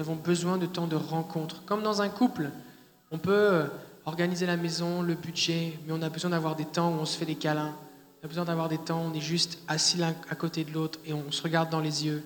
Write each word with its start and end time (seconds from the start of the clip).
Nous 0.00 0.08
avons 0.08 0.16
besoin 0.16 0.56
de 0.56 0.64
temps 0.64 0.86
de 0.86 0.96
rencontre. 0.96 1.62
Comme 1.66 1.82
dans 1.82 2.00
un 2.00 2.08
couple, 2.08 2.48
on 3.10 3.18
peut 3.18 3.32
euh, 3.32 3.66
organiser 4.06 4.46
la 4.46 4.56
maison, 4.56 5.02
le 5.02 5.12
budget, 5.12 5.78
mais 5.84 5.92
on 5.92 6.00
a 6.00 6.08
besoin 6.08 6.30
d'avoir 6.30 6.56
des 6.56 6.64
temps 6.64 6.90
où 6.90 6.94
on 6.94 7.04
se 7.04 7.18
fait 7.18 7.26
des 7.26 7.34
câlins. 7.34 7.74
On 8.22 8.24
a 8.24 8.28
besoin 8.28 8.46
d'avoir 8.46 8.70
des 8.70 8.78
temps 8.78 9.02
où 9.02 9.10
on 9.10 9.12
est 9.12 9.20
juste 9.20 9.58
assis 9.68 9.98
l'un 9.98 10.14
à 10.30 10.34
côté 10.36 10.64
de 10.64 10.72
l'autre 10.72 10.98
et 11.04 11.12
on 11.12 11.30
se 11.30 11.42
regarde 11.42 11.68
dans 11.68 11.80
les 11.80 12.06
yeux. 12.06 12.24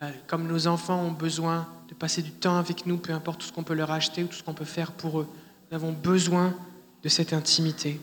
Euh, 0.00 0.12
comme 0.28 0.46
nos 0.46 0.68
enfants 0.68 1.00
ont 1.00 1.10
besoin 1.10 1.66
de 1.88 1.94
passer 1.94 2.22
du 2.22 2.30
temps 2.30 2.56
avec 2.56 2.86
nous, 2.86 2.98
peu 2.98 3.12
importe 3.12 3.40
tout 3.40 3.48
ce 3.48 3.52
qu'on 3.52 3.64
peut 3.64 3.74
leur 3.74 3.90
acheter 3.90 4.22
ou 4.22 4.28
tout 4.28 4.36
ce 4.36 4.44
qu'on 4.44 4.54
peut 4.54 4.64
faire 4.64 4.92
pour 4.92 5.18
eux. 5.18 5.26
Nous 5.72 5.74
avons 5.74 5.90
besoin 5.90 6.54
de 7.02 7.08
cette 7.08 7.32
intimité. 7.32 8.00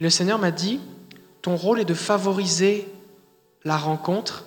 Le 0.00 0.10
Seigneur 0.10 0.40
m'a 0.40 0.50
dit, 0.50 0.80
ton 1.42 1.54
rôle 1.54 1.78
est 1.78 1.84
de 1.84 1.94
favoriser 1.94 2.88
la 3.62 3.76
rencontre 3.76 4.46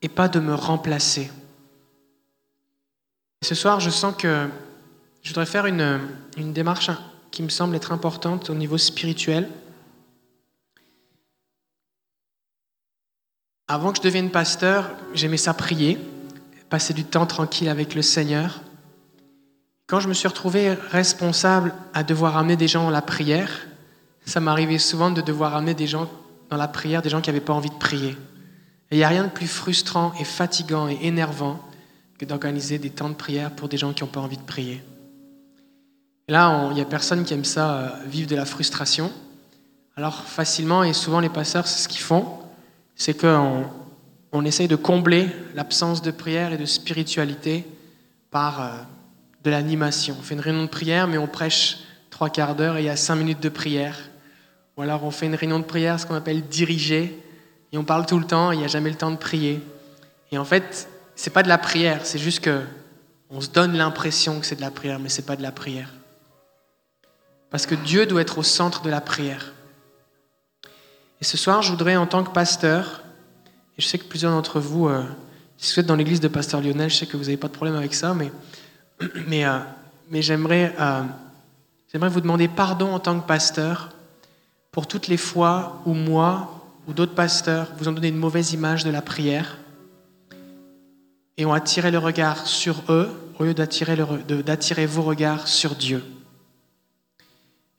et 0.00 0.08
pas 0.08 0.28
de 0.28 0.40
me 0.40 0.54
remplacer. 0.54 1.30
Ce 3.42 3.54
soir, 3.54 3.80
je 3.80 3.90
sens 3.90 4.14
que 4.16 4.48
je 5.22 5.28
voudrais 5.28 5.46
faire 5.46 5.66
une, 5.66 6.00
une 6.36 6.52
démarche 6.52 6.90
qui 7.30 7.42
me 7.42 7.48
semble 7.48 7.76
être 7.76 7.92
importante 7.92 8.50
au 8.50 8.54
niveau 8.54 8.78
spirituel. 8.78 9.48
Avant 13.68 13.92
que 13.92 13.98
je 13.98 14.02
devienne 14.02 14.30
pasteur, 14.30 14.90
j'aimais 15.14 15.36
ça 15.36 15.54
prier, 15.54 15.98
passer 16.68 16.94
du 16.94 17.04
temps 17.04 17.26
tranquille 17.26 17.68
avec 17.68 17.94
le 17.94 18.02
Seigneur. 18.02 18.60
Quand 19.86 20.00
je 20.00 20.08
me 20.08 20.14
suis 20.14 20.28
retrouvé 20.28 20.72
responsable 20.72 21.74
à 21.94 22.02
devoir 22.02 22.36
amener 22.36 22.56
des 22.56 22.68
gens 22.68 22.88
à 22.88 22.90
la 22.90 23.02
prière, 23.02 23.68
ça 24.24 24.40
m'arrivait 24.40 24.78
souvent 24.78 25.10
de 25.10 25.20
devoir 25.20 25.54
amener 25.54 25.74
des 25.74 25.86
gens 25.86 26.10
dans 26.50 26.56
la 26.56 26.68
prière, 26.68 27.02
des 27.02 27.08
gens 27.08 27.20
qui 27.20 27.30
n'avaient 27.30 27.40
pas 27.40 27.52
envie 27.52 27.70
de 27.70 27.74
prier. 27.74 28.16
Et 28.90 28.96
il 28.96 28.98
n'y 28.98 29.04
a 29.04 29.08
rien 29.08 29.24
de 29.24 29.30
plus 29.30 29.46
frustrant 29.46 30.12
et 30.18 30.24
fatigant 30.24 30.88
et 30.88 30.98
énervant 31.02 31.60
que 32.18 32.24
d'organiser 32.24 32.78
des 32.78 32.90
temps 32.90 33.08
de 33.08 33.14
prière 33.14 33.50
pour 33.52 33.68
des 33.68 33.76
gens 33.76 33.92
qui 33.92 34.02
n'ont 34.02 34.10
pas 34.10 34.20
envie 34.20 34.36
de 34.36 34.42
prier. 34.42 34.82
Et 36.26 36.32
là, 36.32 36.66
il 36.70 36.74
n'y 36.74 36.80
a 36.80 36.84
personne 36.84 37.24
qui 37.24 37.32
aime 37.32 37.44
ça, 37.44 37.74
euh, 37.74 37.88
vivre 38.06 38.28
de 38.28 38.36
la 38.36 38.44
frustration. 38.44 39.10
Alors 39.96 40.24
facilement, 40.24 40.84
et 40.84 40.92
souvent 40.92 41.20
les 41.20 41.28
pasteurs, 41.28 41.66
c'est 41.66 41.82
ce 41.82 41.88
qu'ils 41.88 42.02
font, 42.02 42.26
c'est 42.96 43.14
qu'on 43.14 43.64
on 44.32 44.44
essaye 44.44 44.68
de 44.68 44.76
combler 44.76 45.28
l'absence 45.54 46.02
de 46.02 46.10
prière 46.10 46.52
et 46.52 46.58
de 46.58 46.66
spiritualité 46.66 47.66
par 48.30 48.60
euh, 48.60 48.70
de 49.44 49.50
l'animation. 49.50 50.16
On 50.18 50.22
fait 50.22 50.34
une 50.34 50.40
réunion 50.40 50.64
de 50.64 50.68
prière, 50.68 51.08
mais 51.08 51.18
on 51.18 51.26
prêche 51.26 51.78
trois 52.10 52.28
quarts 52.28 52.56
d'heure 52.56 52.76
et 52.76 52.82
il 52.82 52.86
y 52.86 52.90
a 52.90 52.96
cinq 52.96 53.16
minutes 53.16 53.40
de 53.40 53.48
prière. 53.48 53.96
Ou 54.76 54.82
alors 54.82 55.04
on 55.04 55.10
fait 55.10 55.26
une 55.26 55.34
réunion 55.34 55.58
de 55.58 55.64
prière, 55.64 55.98
ce 55.98 56.06
qu'on 56.06 56.14
appelle 56.14 56.42
diriger, 56.42 57.18
et 57.72 57.78
on 57.78 57.84
parle 57.84 58.06
tout 58.06 58.18
le 58.18 58.26
temps, 58.26 58.52
et 58.52 58.56
il 58.56 58.58
n'y 58.58 58.64
a 58.64 58.68
jamais 58.68 58.90
le 58.90 58.96
temps 58.96 59.10
de 59.10 59.16
prier. 59.16 59.60
Et 60.30 60.38
en 60.38 60.44
fait, 60.44 60.88
c'est 61.18 61.30
pas 61.30 61.42
de 61.42 61.48
la 61.48 61.58
prière, 61.58 62.06
c'est 62.06 62.18
juste 62.18 62.38
que 62.38 62.62
on 63.28 63.40
se 63.40 63.50
donne 63.50 63.76
l'impression 63.76 64.38
que 64.38 64.46
c'est 64.46 64.54
de 64.54 64.60
la 64.60 64.70
prière, 64.70 65.00
mais 65.00 65.08
c'est 65.08 65.26
pas 65.26 65.34
de 65.34 65.42
la 65.42 65.50
prière. 65.50 65.92
Parce 67.50 67.66
que 67.66 67.74
Dieu 67.74 68.06
doit 68.06 68.20
être 68.20 68.38
au 68.38 68.44
centre 68.44 68.82
de 68.82 68.88
la 68.88 69.00
prière. 69.00 69.52
Et 71.20 71.24
ce 71.24 71.36
soir, 71.36 71.60
je 71.60 71.70
voudrais, 71.70 71.96
en 71.96 72.06
tant 72.06 72.22
que 72.22 72.30
pasteur, 72.30 73.02
et 73.76 73.82
je 73.82 73.86
sais 73.86 73.98
que 73.98 74.04
plusieurs 74.04 74.30
d'entre 74.30 74.60
vous, 74.60 74.86
euh, 74.86 75.02
si 75.56 75.74
vous 75.74 75.80
êtes 75.80 75.86
dans 75.86 75.96
l'église 75.96 76.20
de 76.20 76.28
Pasteur 76.28 76.60
Lionel, 76.60 76.88
je 76.88 76.94
sais 76.94 77.06
que 77.06 77.16
vous 77.16 77.24
n'avez 77.24 77.36
pas 77.36 77.48
de 77.48 77.52
problème 77.52 77.76
avec 77.76 77.94
ça, 77.94 78.14
mais, 78.14 78.30
mais, 79.26 79.44
euh, 79.44 79.58
mais 80.10 80.22
j'aimerais, 80.22 80.72
euh, 80.78 81.02
j'aimerais 81.92 82.10
vous 82.10 82.20
demander 82.20 82.46
pardon 82.46 82.94
en 82.94 83.00
tant 83.00 83.18
que 83.18 83.26
pasteur 83.26 83.90
pour 84.70 84.86
toutes 84.86 85.08
les 85.08 85.16
fois 85.16 85.82
où 85.84 85.94
moi 85.94 86.62
ou 86.86 86.92
d'autres 86.92 87.16
pasteurs 87.16 87.66
vous 87.76 87.88
ont 87.88 87.92
donné 87.92 88.08
une 88.08 88.16
mauvaise 88.16 88.52
image 88.52 88.84
de 88.84 88.90
la 88.90 89.02
prière 89.02 89.58
et 91.38 91.46
ont 91.46 91.52
attiré 91.52 91.92
le 91.92 91.98
regard 91.98 92.46
sur 92.46 92.82
eux 92.88 93.08
au 93.38 93.44
lieu 93.44 93.54
d'attirer 93.54 94.86
vos 94.86 95.02
regards 95.02 95.46
sur 95.46 95.76
Dieu. 95.76 96.04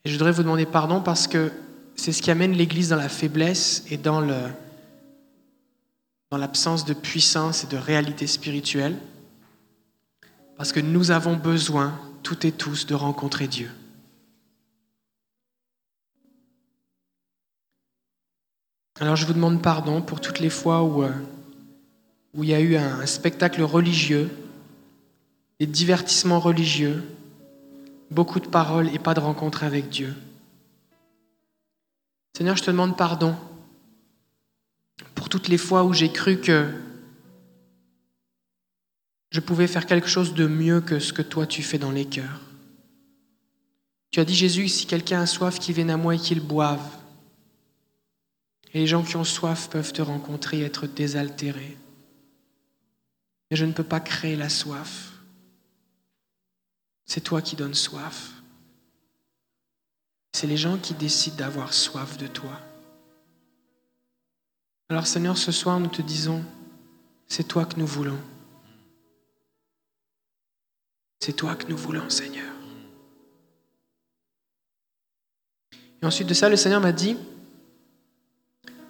Et 0.06 0.10
je 0.10 0.14
voudrais 0.14 0.32
vous 0.32 0.44
demander 0.44 0.66
pardon 0.66 1.02
parce 1.02 1.28
que 1.28 1.52
c'est 1.98 2.14
ce 2.14 2.22
qui 2.22 2.32
amène 2.32 2.54
l'Église 2.54 2.90
dans 2.90 2.96
la 2.96 3.10
faiblesse 3.10 3.84
et 3.90 3.98
dans, 3.98 4.22
le, 4.22 4.38
dans 6.32 6.38
l'absence 6.38 6.86
de 6.86 6.94
puissance 6.94 7.66
et 7.66 7.68
de 7.68 7.76
réalité 7.76 8.26
spirituelle. 8.26 8.98
Parce 10.56 10.72
que 10.72 10.80
nous 10.80 11.12
avons 11.12 11.36
besoin, 11.36 12.00
toutes 12.24 12.46
et 12.46 12.54
tous, 12.54 12.86
de 12.86 12.96
rencontrer 12.96 13.48
Dieu. 13.48 13.70
Alors 19.02 19.18
je 19.18 19.26
vous 19.26 19.34
demande 19.34 19.62
pardon 19.62 20.02
pour 20.02 20.22
toutes 20.22 20.40
les 20.40 20.50
fois 20.50 20.84
où, 20.84 21.04
euh, 21.04 21.12
où 22.34 22.44
il 22.44 22.50
y 22.50 22.54
a 22.54 22.60
eu 22.60 22.76
un 22.76 23.06
spectacle 23.06 23.62
religieux, 23.62 24.30
des 25.60 25.66
divertissements 25.66 26.40
religieux, 26.40 27.04
beaucoup 28.12 28.40
de 28.40 28.48
paroles 28.48 28.94
et 28.94 29.00
pas 29.00 29.14
de 29.14 29.20
rencontre 29.20 29.64
avec 29.64 29.90
Dieu. 29.90 30.14
Seigneur, 32.36 32.56
je 32.56 32.64
te 32.64 32.72
demande 32.72 32.96
pardon 32.98 33.36
pour 35.16 35.30
toutes 35.30 35.48
les 35.48 35.58
fois 35.58 35.84
où 35.84 35.94
j'ai 35.94 36.12
cru 36.12 36.40
que 36.40 36.70
je 39.32 39.40
pouvais 39.40 39.68
faire 39.68 39.86
quelque 39.86 40.08
chose 40.08 40.34
de 40.34 40.48
mieux 40.48 40.82
que 40.82 41.00
ce 41.00 41.14
que 41.14 41.22
toi 41.22 41.46
tu 41.46 41.62
fais 41.62 41.78
dans 41.78 41.92
les 41.92 42.06
cœurs. 42.06 42.42
Tu 44.12 44.20
as 44.20 44.26
dit, 44.26 44.34
Jésus, 44.34 44.70
si 44.70 44.88
quelqu'un 44.88 45.22
a 45.22 45.26
soif, 45.28 45.60
qu'il 45.60 45.76
vienne 45.76 45.92
à 45.92 45.98
moi 45.98 46.16
et 46.16 46.18
qu'il 46.18 46.40
boive. 46.40 46.98
Et 48.74 48.80
les 48.80 48.88
gens 48.88 49.04
qui 49.04 49.16
ont 49.18 49.24
soif 49.24 49.70
peuvent 49.70 49.94
te 49.94 50.02
rencontrer 50.02 50.60
et 50.60 50.64
être 50.64 50.88
désaltérés. 50.88 51.78
Mais 53.50 53.58
je 53.58 53.66
ne 53.66 53.74
peux 53.74 53.84
pas 53.84 54.00
créer 54.00 54.36
la 54.36 54.50
soif. 54.50 55.12
C'est 57.06 57.22
toi 57.22 57.42
qui 57.42 57.56
donnes 57.56 57.74
soif. 57.74 58.34
C'est 60.32 60.48
les 60.48 60.58
gens 60.58 60.78
qui 60.78 60.94
décident 60.94 61.38
d'avoir 61.38 61.74
soif 61.74 62.18
de 62.18 62.28
toi. 62.28 62.62
Alors 64.90 65.08
Seigneur, 65.08 65.38
ce 65.38 65.52
soir, 65.52 65.80
nous 65.80 65.88
te 65.90 66.02
disons, 66.02 66.44
c'est 67.28 67.48
toi 67.48 67.66
que 67.66 67.80
nous 67.80 67.88
voulons. 67.88 68.20
C'est 71.20 71.34
toi 71.34 71.56
que 71.56 71.68
nous 71.68 71.78
voulons, 71.78 72.10
Seigneur. 72.10 72.52
Et 76.02 76.06
ensuite 76.06 76.28
de 76.28 76.34
ça, 76.34 76.50
le 76.50 76.56
Seigneur 76.56 76.82
m'a 76.82 76.92
dit, 76.92 77.18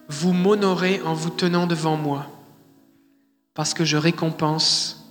vous 0.07 0.33
m'honorez 0.33 1.01
en 1.01 1.13
vous 1.13 1.31
tenant 1.31 1.67
devant 1.67 1.97
moi, 1.97 2.27
parce 3.59 3.73
que 3.73 3.83
je 3.83 3.97
récompense 3.97 5.05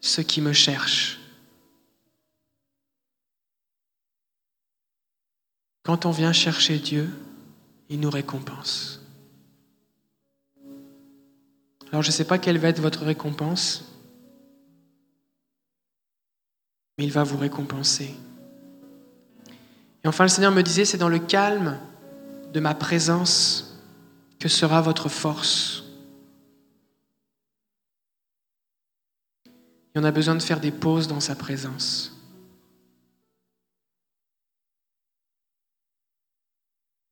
ceux 0.00 0.22
qui 0.22 0.40
me 0.40 0.54
cherchent. 0.54 1.20
Quand 5.82 6.06
on 6.06 6.10
vient 6.10 6.32
chercher 6.32 6.78
Dieu, 6.78 7.10
il 7.90 8.00
nous 8.00 8.08
récompense. 8.08 9.02
Alors 11.90 12.00
je 12.00 12.08
ne 12.08 12.12
sais 12.12 12.24
pas 12.24 12.38
quelle 12.38 12.56
va 12.56 12.68
être 12.68 12.80
votre 12.80 13.04
récompense, 13.04 13.84
mais 16.96 17.04
il 17.04 17.12
va 17.12 17.24
vous 17.24 17.36
récompenser. 17.36 18.14
Et 20.02 20.08
enfin, 20.08 20.24
le 20.24 20.30
Seigneur 20.30 20.52
me 20.52 20.62
disait, 20.62 20.86
c'est 20.86 20.96
dans 20.96 21.10
le 21.10 21.18
calme 21.18 21.78
de 22.54 22.60
ma 22.60 22.74
présence 22.74 23.78
que 24.38 24.48
sera 24.48 24.80
votre 24.80 25.10
force 25.10 25.81
Et 29.94 29.98
on 29.98 30.04
a 30.04 30.10
besoin 30.10 30.34
de 30.34 30.42
faire 30.42 30.60
des 30.60 30.70
pauses 30.70 31.08
dans 31.08 31.20
sa 31.20 31.34
présence. 31.34 32.12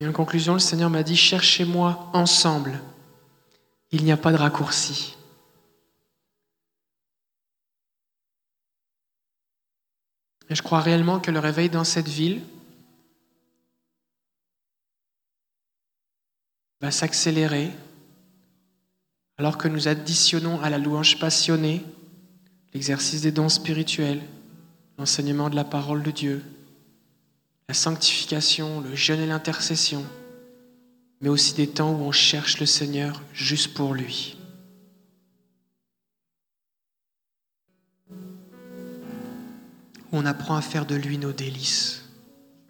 Et 0.01 0.07
en 0.07 0.13
conclusion, 0.13 0.55
le 0.55 0.61
Seigneur 0.61 0.89
m'a 0.89 1.03
dit, 1.03 1.17
cherchez-moi 1.17 2.11
ensemble. 2.15 2.81
Il 3.91 4.05
n'y 4.05 4.13
a 4.13 4.17
pas 4.17 4.33
de 4.33 4.39
raccourci. 4.39 5.17
Et 10.49 10.54
je 10.54 10.63
crois 10.63 10.81
réellement 10.81 11.21
que 11.21 11.31
le 11.31 11.39
réveil 11.39 11.69
dans 11.69 11.84
cette 11.84 12.09
ville, 12.09 12.43
va 16.81 16.91
s'accélérer 16.91 17.71
alors 19.39 19.59
que 19.59 19.69
nous 19.69 19.89
additionnons 19.89 20.60
à 20.60 20.71
la 20.71 20.78
louange 20.78 21.19
passionnée 21.19 21.84
l'exercice 22.72 23.22
des 23.22 23.33
dons 23.33 23.49
spirituels, 23.49 24.22
l'enseignement 24.99 25.51
de 25.51 25.57
la 25.57 25.65
parole 25.65 26.03
de 26.03 26.11
Dieu, 26.11 26.45
la 27.69 27.75
sanctification, 27.75 28.81
le 28.81 28.95
jeûne 28.95 29.21
et 29.21 29.27
l'intercession, 29.27 30.05
mais 31.21 31.28
aussi 31.28 31.55
des 31.55 31.69
temps 31.69 31.93
où 31.93 32.03
on 32.03 32.13
cherche 32.13 32.61
le 32.61 32.67
Seigneur 32.67 33.22
juste 33.33 33.75
pour 33.75 33.95
lui. 33.95 34.37
Où 40.13 40.16
on 40.19 40.27
apprend 40.27 40.57
à 40.57 40.63
faire 40.63 40.87
de 40.87 40.97
lui 40.97 41.19
nos 41.19 41.33
délices. 41.33 42.05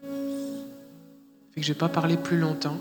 Je 0.02 1.60
ne 1.60 1.64
vais 1.64 1.74
pas 1.74 1.88
parler 1.88 2.16
plus 2.16 2.38
longtemps. 2.38 2.78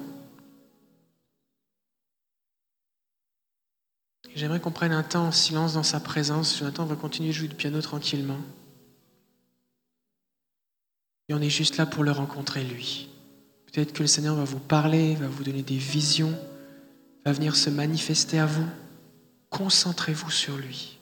J'aimerais 4.40 4.62
qu'on 4.62 4.72
prenne 4.72 4.94
un 4.94 5.04
temps 5.04 5.26
en 5.26 5.32
silence 5.34 5.74
dans 5.74 5.84
sa 5.84 6.00
présence. 6.00 6.58
Jonathan 6.58 6.86
va 6.86 6.96
continuer 6.96 7.28
de 7.28 7.34
jouer 7.34 7.50
du 7.50 7.56
piano 7.56 7.82
tranquillement. 7.82 8.40
Et 11.28 11.34
on 11.34 11.42
est 11.42 11.50
juste 11.50 11.76
là 11.76 11.86
pour 11.86 12.06
le 12.06 12.12
rencontrer, 12.12 12.64
lui. 12.64 13.10
Peut-être 13.66 13.92
que 13.92 14.02
le 14.02 14.08
Seigneur 14.08 14.36
va 14.36 14.46
vous 14.46 14.62
parler, 14.62 15.16
va 15.16 15.28
vous 15.28 15.44
donner 15.44 15.62
des 15.62 15.76
visions, 15.76 16.34
va 17.26 17.34
venir 17.34 17.58
se 17.58 17.70
manifester 17.70 18.40
à 18.40 18.46
vous. 18.46 18.66
Concentrez-vous 19.50 20.32
sur 20.32 20.56
lui. 20.56 20.99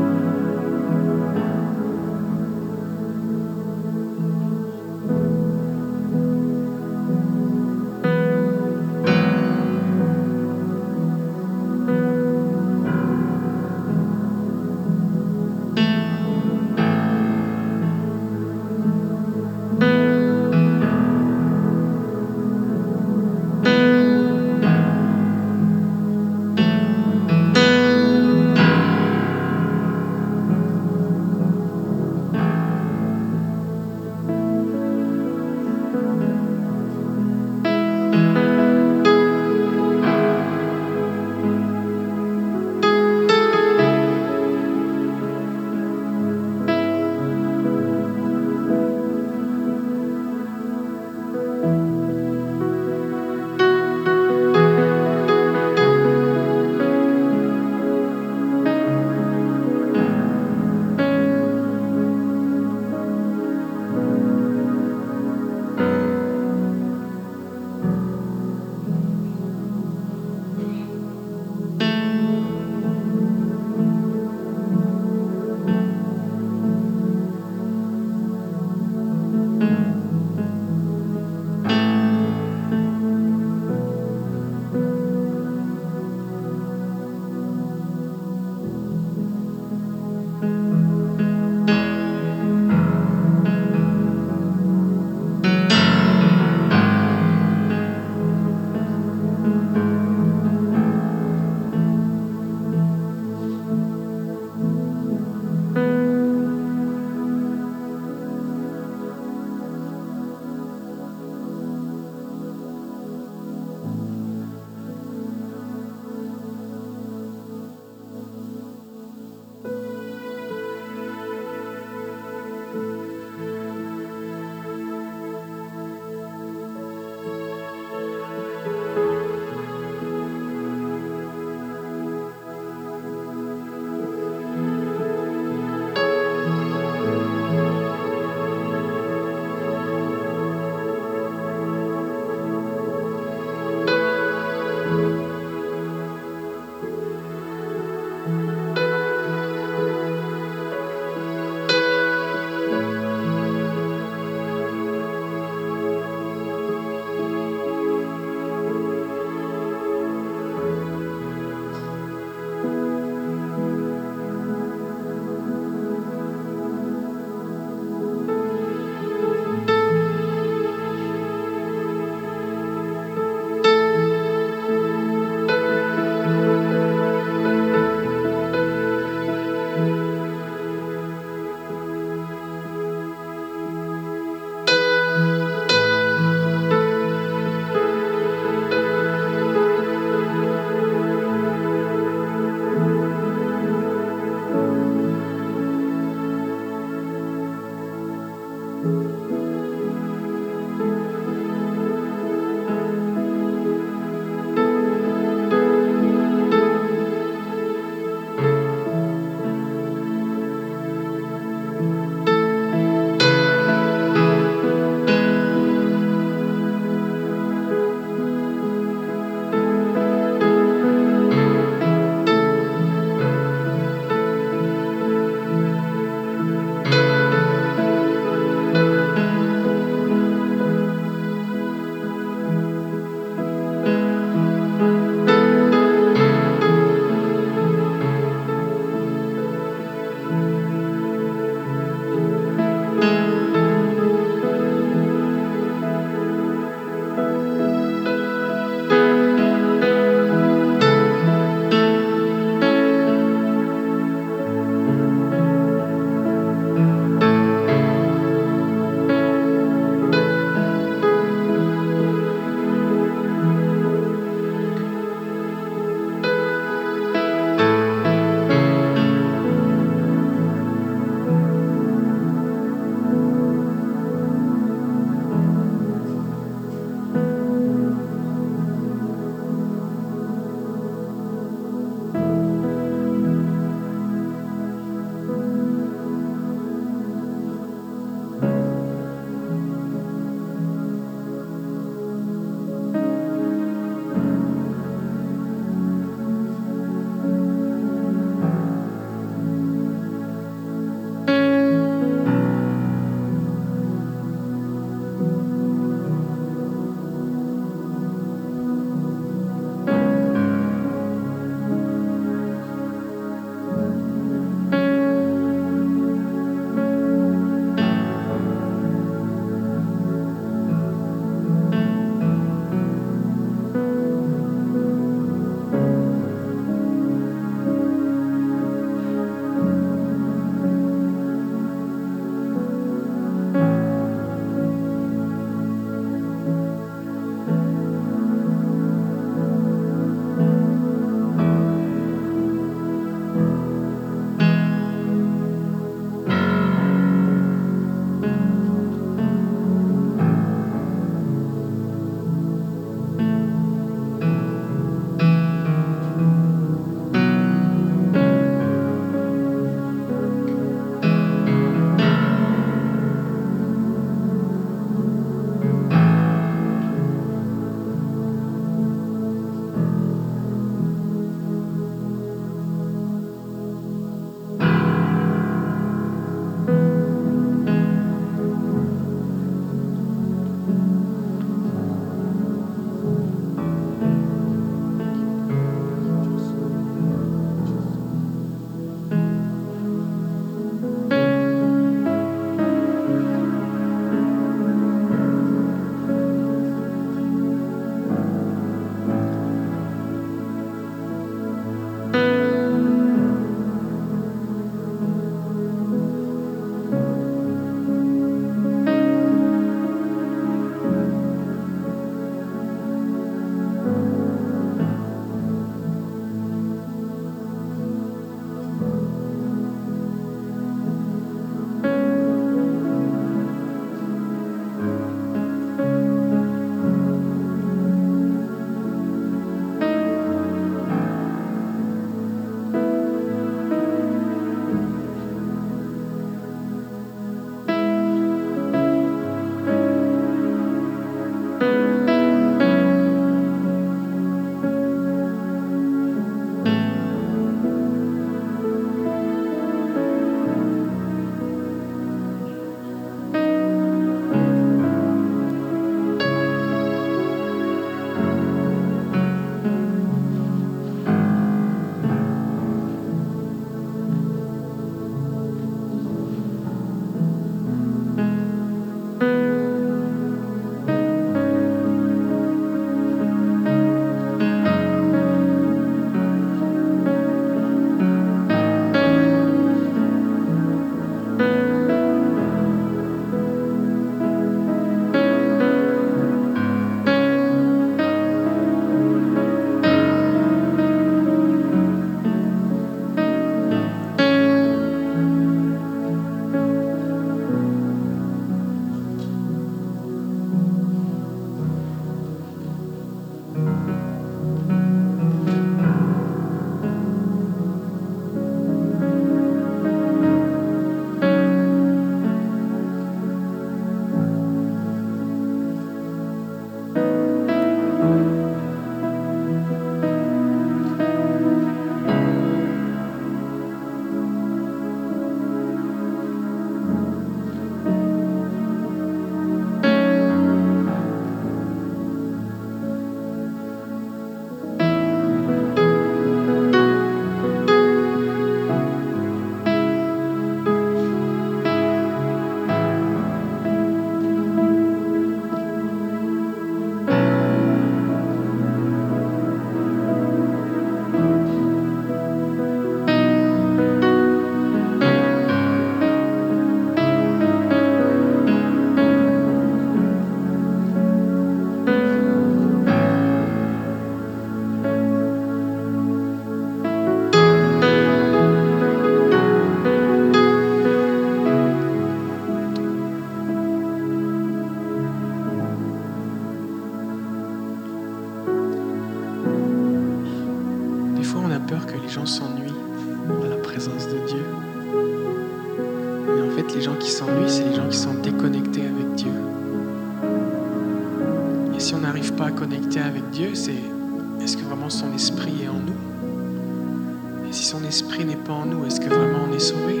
Est-ce 598.86 599.00
que 599.00 599.08
vraiment 599.08 599.46
on 599.48 599.52
est 599.52 599.58
sauvé? 599.58 600.00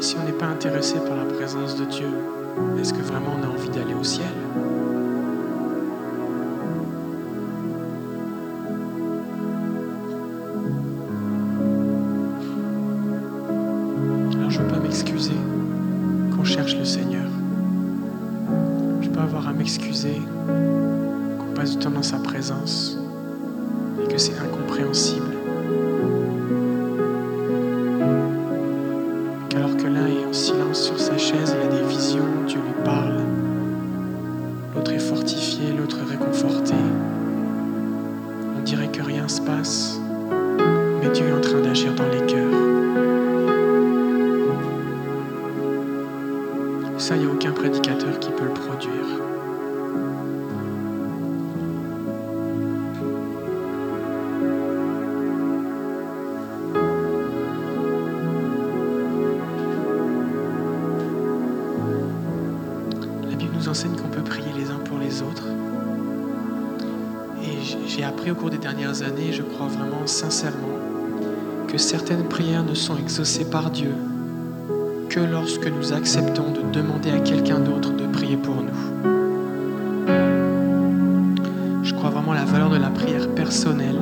Si 0.00 0.16
on 0.16 0.24
n'est 0.24 0.32
pas 0.32 0.46
intéressé 0.46 0.98
par 1.00 1.16
la 1.16 1.24
présence 1.24 1.76
de 1.76 1.84
Dieu, 1.84 2.08
est-ce 2.80 2.92
que 2.92 3.02
vraiment 3.02 3.36
on 3.38 3.42
a 3.44 3.48
envie 3.48 3.68
d'aller 3.70 3.94
au 3.94 4.04
ciel? 4.04 4.28
J'ai 67.98 68.04
appris 68.04 68.30
au 68.30 68.36
cours 68.36 68.50
des 68.50 68.58
dernières 68.58 69.02
années, 69.02 69.32
je 69.32 69.42
crois 69.42 69.66
vraiment 69.66 70.06
sincèrement, 70.06 70.68
que 71.66 71.76
certaines 71.78 72.28
prières 72.28 72.62
ne 72.62 72.74
sont 72.74 72.96
exaucées 72.96 73.44
par 73.44 73.72
Dieu 73.72 73.90
que 75.08 75.18
lorsque 75.18 75.66
nous 75.66 75.92
acceptons 75.92 76.52
de 76.52 76.60
demander 76.70 77.10
à 77.10 77.18
quelqu'un 77.18 77.58
d'autre 77.58 77.90
de 77.90 78.06
prier 78.06 78.36
pour 78.36 78.54
nous. 78.54 78.70
Je 81.82 81.92
crois 81.92 82.10
vraiment 82.10 82.30
à 82.30 82.36
la 82.36 82.44
valeur 82.44 82.70
de 82.70 82.76
la 82.76 82.90
prière 82.90 83.28
personnelle, 83.30 83.98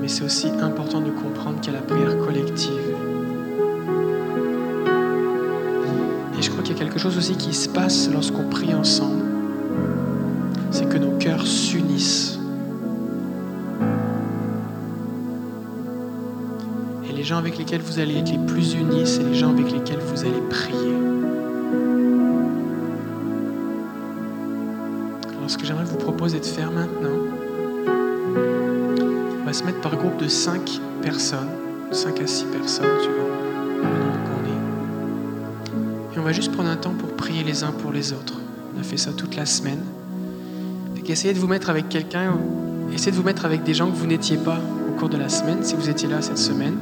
mais 0.00 0.08
c'est 0.08 0.24
aussi 0.24 0.48
important 0.62 1.02
de 1.02 1.10
comprendre 1.10 1.60
qu'il 1.60 1.74
y 1.74 1.76
a 1.76 1.80
la 1.80 1.84
prière 1.84 2.16
collective. 2.16 2.94
Et 6.38 6.42
je 6.42 6.50
crois 6.50 6.62
qu'il 6.62 6.74
y 6.74 6.80
a 6.80 6.82
quelque 6.82 6.98
chose 6.98 7.18
aussi 7.18 7.36
qui 7.36 7.52
se 7.52 7.68
passe 7.68 8.08
lorsqu'on 8.10 8.48
prie 8.48 8.72
ensemble. 8.72 9.25
Gens 17.26 17.38
avec 17.38 17.58
lesquels 17.58 17.82
vous 17.82 17.98
allez 17.98 18.18
être 18.18 18.30
les 18.30 18.38
plus 18.38 18.74
unis, 18.74 19.04
c'est 19.04 19.24
les 19.24 19.34
gens 19.34 19.50
avec 19.50 19.72
lesquels 19.72 19.98
vous 19.98 20.20
allez 20.20 20.40
prier. 20.48 20.94
Alors 25.36 25.50
ce 25.50 25.58
que 25.58 25.66
j'aimerais 25.66 25.84
vous 25.86 25.96
proposer 25.96 26.38
de 26.38 26.44
faire 26.44 26.70
maintenant, 26.70 27.18
on 29.40 29.44
va 29.44 29.52
se 29.52 29.64
mettre 29.64 29.80
par 29.80 29.96
groupe 29.96 30.16
de 30.18 30.28
5 30.28 30.80
personnes, 31.02 31.48
5 31.90 32.20
à 32.20 32.26
6 32.28 32.44
personnes, 32.44 32.86
le 32.86 33.82
nombre 33.82 34.18
qu'on 34.24 34.44
est. 36.12 36.14
Et 36.14 36.18
on 36.20 36.22
va 36.22 36.32
juste 36.32 36.52
prendre 36.52 36.68
un 36.68 36.76
temps 36.76 36.94
pour 36.96 37.08
prier 37.08 37.42
les 37.42 37.64
uns 37.64 37.72
pour 37.72 37.90
les 37.90 38.12
autres. 38.12 38.40
On 38.76 38.80
a 38.80 38.84
fait 38.84 38.98
ça 38.98 39.10
toute 39.12 39.34
la 39.34 39.46
semaine. 39.46 39.82
Fait 40.94 41.02
qu'essayez 41.02 41.34
de 41.34 41.40
vous 41.40 41.48
mettre 41.48 41.70
avec 41.70 41.88
quelqu'un, 41.88 42.38
essayez 42.94 43.10
de 43.10 43.16
vous 43.16 43.24
mettre 43.24 43.44
avec 43.44 43.64
des 43.64 43.74
gens 43.74 43.90
que 43.90 43.96
vous 43.96 44.06
n'étiez 44.06 44.36
pas 44.36 44.60
au 44.88 44.96
cours 44.96 45.08
de 45.08 45.16
la 45.16 45.28
semaine, 45.28 45.64
si 45.64 45.74
vous 45.74 45.88
étiez 45.90 46.08
là 46.08 46.22
cette 46.22 46.38
semaine. 46.38 46.76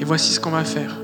Et 0.00 0.04
voici 0.04 0.32
ce 0.32 0.40
qu'on 0.40 0.50
va 0.50 0.64
faire. 0.64 0.96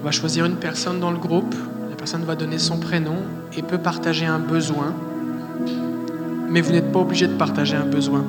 On 0.00 0.04
va 0.04 0.10
choisir 0.10 0.44
une 0.44 0.56
personne 0.56 1.00
dans 1.00 1.10
le 1.10 1.18
groupe. 1.18 1.54
La 1.88 1.96
personne 1.96 2.24
va 2.24 2.34
donner 2.34 2.58
son 2.58 2.78
prénom 2.78 3.16
et 3.56 3.62
peut 3.62 3.78
partager 3.78 4.26
un 4.26 4.38
besoin. 4.38 4.94
Mais 6.48 6.60
vous 6.60 6.72
n'êtes 6.72 6.92
pas 6.92 6.98
obligé 6.98 7.26
de 7.26 7.34
partager 7.34 7.76
un 7.76 7.86
besoin. 7.86 8.24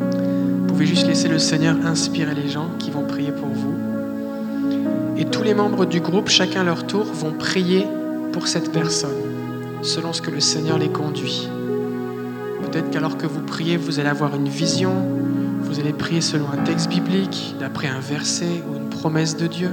Vous 0.00 0.66
pouvez 0.66 0.86
juste 0.86 1.06
laisser 1.06 1.28
le 1.28 1.38
Seigneur 1.38 1.76
inspirer 1.84 2.34
les 2.34 2.48
gens 2.48 2.68
qui 2.78 2.90
vont 2.90 3.04
prier 3.04 3.32
pour 3.32 3.48
vous. 3.48 3.74
Et 5.18 5.26
tous 5.26 5.42
les 5.42 5.52
membres 5.52 5.84
du 5.84 6.00
groupe, 6.00 6.28
chacun 6.28 6.64
leur 6.64 6.86
tour, 6.86 7.04
vont 7.04 7.32
prier 7.32 7.86
pour 8.32 8.48
cette 8.48 8.72
personne, 8.72 9.10
selon 9.82 10.14
ce 10.14 10.22
que 10.22 10.30
le 10.30 10.40
Seigneur 10.40 10.78
les 10.78 10.88
conduit. 10.88 11.48
Peut-être 12.62 12.90
qu'alors 12.90 13.18
que 13.18 13.26
vous 13.26 13.40
priez, 13.40 13.76
vous 13.76 13.98
allez 13.98 14.08
avoir 14.08 14.34
une 14.34 14.48
vision, 14.48 14.92
vous 15.70 15.78
allez 15.78 15.92
prier 15.92 16.20
selon 16.20 16.46
un 16.52 16.64
texte 16.64 16.88
biblique, 16.88 17.54
d'après 17.60 17.86
un 17.86 18.00
verset 18.00 18.60
ou 18.68 18.76
une 18.76 18.88
promesse 18.88 19.36
de 19.36 19.46
Dieu. 19.46 19.70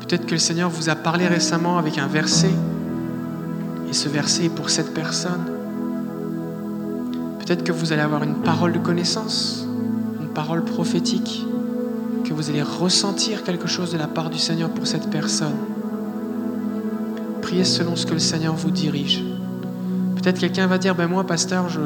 Peut-être 0.00 0.26
que 0.26 0.32
le 0.32 0.38
Seigneur 0.38 0.68
vous 0.68 0.88
a 0.88 0.96
parlé 0.96 1.28
récemment 1.28 1.78
avec 1.78 1.98
un 1.98 2.08
verset, 2.08 2.50
et 3.88 3.92
ce 3.92 4.08
verset 4.08 4.46
est 4.46 4.48
pour 4.48 4.68
cette 4.68 4.92
personne. 4.92 5.44
Peut-être 7.38 7.62
que 7.62 7.70
vous 7.70 7.92
allez 7.92 8.02
avoir 8.02 8.24
une 8.24 8.34
parole 8.34 8.72
de 8.72 8.80
connaissance, 8.80 9.64
une 10.20 10.30
parole 10.30 10.64
prophétique, 10.64 11.46
que 12.24 12.34
vous 12.34 12.50
allez 12.50 12.62
ressentir 12.62 13.44
quelque 13.44 13.68
chose 13.68 13.92
de 13.92 13.98
la 13.98 14.08
part 14.08 14.28
du 14.28 14.38
Seigneur 14.38 14.70
pour 14.70 14.88
cette 14.88 15.08
personne. 15.08 15.54
Priez 17.42 17.64
selon 17.64 17.94
ce 17.94 18.06
que 18.06 18.14
le 18.14 18.18
Seigneur 18.18 18.56
vous 18.56 18.72
dirige. 18.72 19.22
Peut-être 20.16 20.40
quelqu'un 20.40 20.66
va 20.66 20.78
dire, 20.78 20.96
ben 20.96 21.06
moi, 21.06 21.24
pasteur, 21.24 21.68
je 21.68 21.80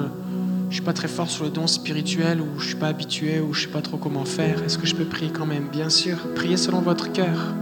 ne 0.69 0.73
suis 0.75 0.83
pas 0.83 0.93
très 0.93 1.09
fort 1.09 1.31
sur 1.31 1.45
le 1.45 1.51
don 1.51 1.67
spirituel, 1.67 2.41
ou 2.41 2.59
je 2.59 2.65
ne 2.65 2.69
suis 2.69 2.77
pas 2.77 2.89
habitué, 2.89 3.41
ou 3.41 3.55
je 3.55 3.61
ne 3.61 3.67
sais 3.67 3.73
pas 3.73 3.81
trop 3.81 3.97
comment 3.97 4.25
faire. 4.25 4.63
Est-ce 4.63 4.77
que 4.77 4.87
je 4.87 4.95
peux 4.95 5.07
prier 5.07 5.31
quand 5.31 5.47
même? 5.47 5.69
Bien 5.73 5.89
sûr, 5.89 6.19
priez 6.35 6.59
selon 6.59 6.81
votre 6.81 7.11
cœur. 7.11 7.55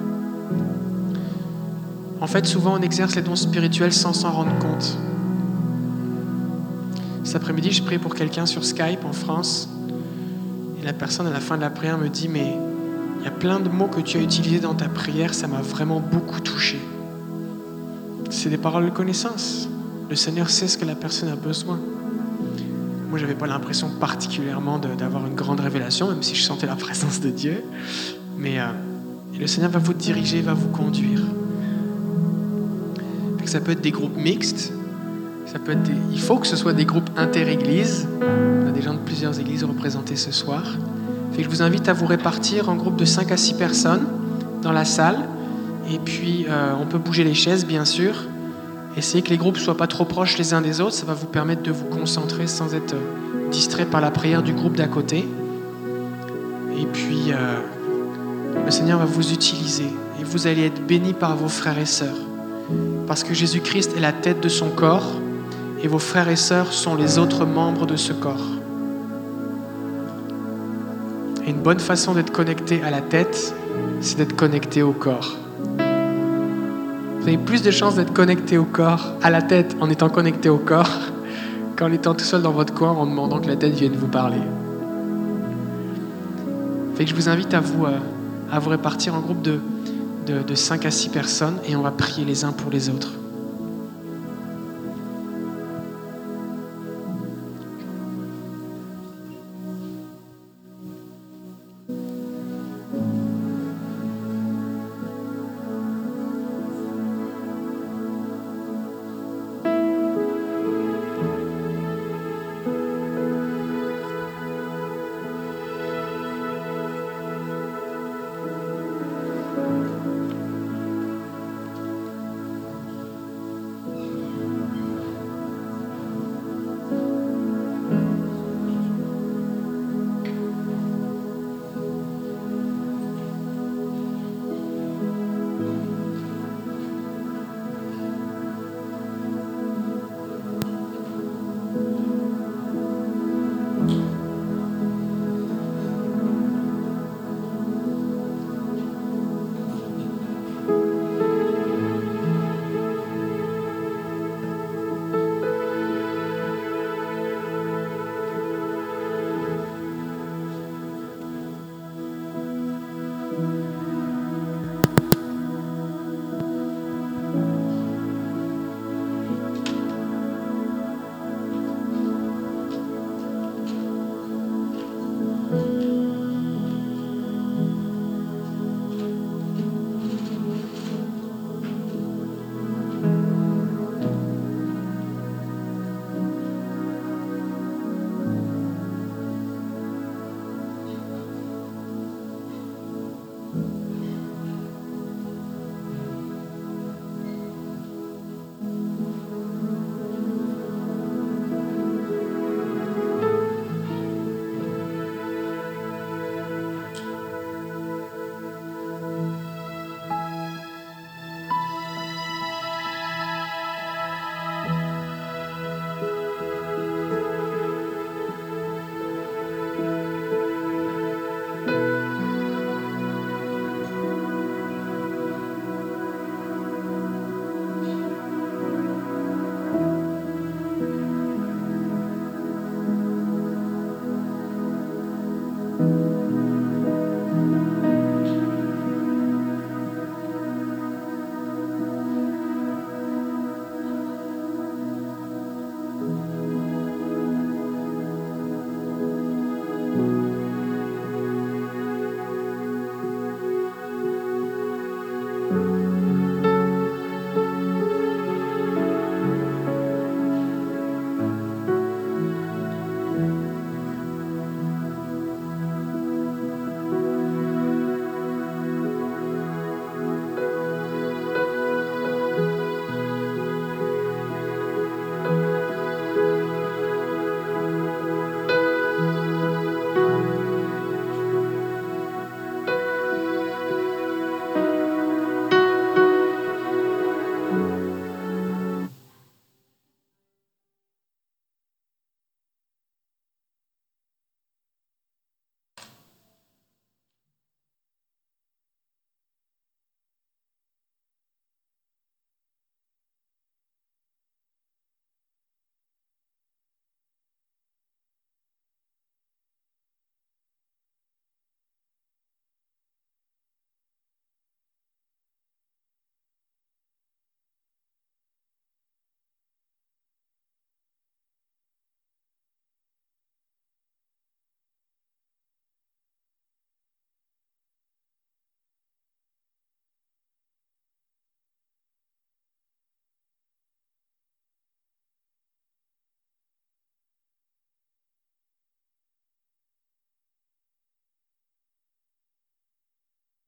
En 2.20 2.26
fait, 2.26 2.46
souvent, 2.46 2.76
on 2.78 2.82
exerce 2.82 3.14
les 3.14 3.22
dons 3.22 3.36
spirituels 3.36 3.92
sans 3.92 4.12
s'en 4.12 4.32
rendre 4.32 4.58
compte. 4.58 4.98
Cet 7.22 7.36
après-midi, 7.36 7.70
je 7.70 7.82
prie 7.82 7.98
pour 7.98 8.14
quelqu'un 8.14 8.46
sur 8.46 8.64
Skype 8.64 9.04
en 9.04 9.12
France. 9.12 9.68
Et 10.80 10.84
la 10.84 10.92
personne, 10.92 11.26
à 11.26 11.30
la 11.30 11.40
fin 11.40 11.56
de 11.56 11.62
la 11.62 11.70
prière, 11.70 11.98
me 11.98 12.08
dit, 12.08 12.28
mais 12.28 12.56
il 13.20 13.24
y 13.24 13.28
a 13.28 13.30
plein 13.30 13.60
de 13.60 13.68
mots 13.68 13.88
que 13.88 14.00
tu 14.00 14.18
as 14.18 14.20
utilisés 14.20 14.60
dans 14.60 14.74
ta 14.74 14.88
prière, 14.88 15.34
ça 15.34 15.46
m'a 15.46 15.60
vraiment 15.60 16.00
beaucoup 16.00 16.40
touché. 16.40 16.80
C'est 18.30 18.50
des 18.50 18.58
paroles 18.58 18.86
de 18.86 18.90
connaissance. 18.90 19.68
Le 20.08 20.16
Seigneur 20.16 20.50
sait 20.50 20.68
ce 20.68 20.76
que 20.76 20.84
la 20.84 20.94
personne 20.94 21.28
a 21.28 21.36
besoin. 21.36 21.78
Moi, 23.16 23.22
j'avais 23.22 23.34
pas 23.34 23.46
l'impression 23.46 23.88
particulièrement 23.98 24.78
d'avoir 24.78 25.26
une 25.26 25.34
grande 25.34 25.60
révélation, 25.60 26.10
même 26.10 26.22
si 26.22 26.34
je 26.34 26.42
sentais 26.42 26.66
la 26.66 26.76
présence 26.76 27.18
de 27.18 27.30
Dieu. 27.30 27.64
Mais 28.36 28.60
euh, 28.60 28.66
le 29.40 29.46
Seigneur 29.46 29.70
va 29.70 29.78
vous 29.78 29.94
diriger, 29.94 30.42
va 30.42 30.52
vous 30.52 30.68
conduire. 30.68 31.22
Ça 33.46 33.58
peut 33.60 33.72
être 33.72 33.80
des 33.80 33.90
groupes 33.90 34.18
mixtes. 34.18 34.70
Ça 35.46 35.58
peut 35.58 35.72
être 35.72 35.90
Il 36.12 36.20
faut 36.20 36.36
que 36.36 36.46
ce 36.46 36.56
soit 36.56 36.74
des 36.74 36.84
groupes 36.84 37.08
inter-églises. 37.16 38.06
On 38.20 38.68
a 38.68 38.70
des 38.70 38.82
gens 38.82 38.92
de 38.92 38.98
plusieurs 38.98 39.40
églises 39.40 39.64
représentés 39.64 40.16
ce 40.16 40.30
soir. 40.30 40.76
Fait 41.32 41.42
je 41.42 41.48
vous 41.48 41.62
invite 41.62 41.88
à 41.88 41.94
vous 41.94 42.04
répartir 42.04 42.68
en 42.68 42.74
groupe 42.74 42.96
de 42.96 43.06
5 43.06 43.32
à 43.32 43.38
6 43.38 43.54
personnes 43.54 44.06
dans 44.60 44.72
la 44.72 44.84
salle. 44.84 45.20
Et 45.90 45.98
puis, 45.98 46.44
euh, 46.50 46.74
on 46.78 46.84
peut 46.84 46.98
bouger 46.98 47.24
les 47.24 47.32
chaises, 47.32 47.64
bien 47.64 47.86
sûr. 47.86 48.28
Essayez 48.96 49.22
que 49.22 49.28
les 49.28 49.36
groupes 49.36 49.56
ne 49.56 49.60
soient 49.60 49.76
pas 49.76 49.86
trop 49.86 50.06
proches 50.06 50.38
les 50.38 50.54
uns 50.54 50.62
des 50.62 50.80
autres. 50.80 50.94
Ça 50.94 51.04
va 51.04 51.12
vous 51.12 51.26
permettre 51.26 51.62
de 51.62 51.70
vous 51.70 51.84
concentrer 51.84 52.46
sans 52.46 52.74
être 52.74 52.94
euh, 52.94 53.50
distrait 53.50 53.84
par 53.84 54.00
la 54.00 54.10
prière 54.10 54.42
du 54.42 54.54
groupe 54.54 54.74
d'à 54.74 54.88
côté. 54.88 55.28
Et 56.78 56.86
puis, 56.86 57.30
euh, 57.30 57.60
le 58.64 58.70
Seigneur 58.70 58.98
va 58.98 59.04
vous 59.04 59.32
utiliser. 59.32 59.88
Et 60.18 60.24
vous 60.24 60.46
allez 60.46 60.64
être 60.64 60.86
bénis 60.86 61.12
par 61.12 61.36
vos 61.36 61.48
frères 61.48 61.78
et 61.78 61.86
sœurs. 61.86 62.16
Parce 63.06 63.22
que 63.22 63.34
Jésus-Christ 63.34 63.92
est 63.98 64.00
la 64.00 64.12
tête 64.12 64.40
de 64.40 64.48
son 64.48 64.70
corps. 64.70 65.20
Et 65.82 65.88
vos 65.88 65.98
frères 65.98 66.30
et 66.30 66.36
sœurs 66.36 66.72
sont 66.72 66.94
les 66.94 67.18
autres 67.18 67.44
membres 67.44 67.84
de 67.84 67.96
ce 67.96 68.14
corps. 68.14 68.46
Et 71.46 71.50
une 71.50 71.60
bonne 71.60 71.80
façon 71.80 72.14
d'être 72.14 72.32
connecté 72.32 72.82
à 72.82 72.90
la 72.90 73.02
tête, 73.02 73.54
c'est 74.00 74.16
d'être 74.16 74.34
connecté 74.34 74.82
au 74.82 74.92
corps. 74.92 75.36
Vous 77.26 77.32
avez 77.32 77.42
plus 77.42 77.60
de 77.60 77.72
chances 77.72 77.96
d'être 77.96 78.12
connecté 78.12 78.56
au 78.56 78.62
corps, 78.64 79.14
à 79.20 79.30
la 79.30 79.42
tête, 79.42 79.76
en 79.80 79.90
étant 79.90 80.08
connecté 80.08 80.48
au 80.48 80.58
corps, 80.58 80.88
qu'en 81.76 81.90
étant 81.90 82.14
tout 82.14 82.24
seul 82.24 82.40
dans 82.40 82.52
votre 82.52 82.72
coin 82.72 82.92
en 82.92 83.04
demandant 83.04 83.40
que 83.40 83.48
la 83.48 83.56
tête 83.56 83.74
vienne 83.74 83.94
vous 83.96 84.06
parler. 84.06 84.38
Fait 86.94 87.02
que 87.02 87.10
je 87.10 87.16
vous 87.16 87.28
invite 87.28 87.52
à 87.52 87.58
vous, 87.58 87.84
euh, 87.84 87.98
répartir 88.68 89.16
en 89.16 89.18
groupe 89.18 89.42
de, 89.42 89.58
de, 90.24 90.40
de 90.44 90.54
5 90.54 90.86
à 90.86 90.92
6 90.92 91.08
personnes 91.08 91.56
et 91.68 91.74
on 91.74 91.82
va 91.82 91.90
prier 91.90 92.24
les 92.24 92.44
uns 92.44 92.52
pour 92.52 92.70
les 92.70 92.90
autres. 92.90 93.10